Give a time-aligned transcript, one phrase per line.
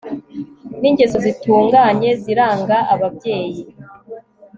[0.79, 3.63] ningeso zitunganye ziranga ababyeyi